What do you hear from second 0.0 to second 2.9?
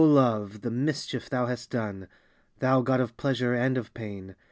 LOVE! the mischief thou hast done! Thou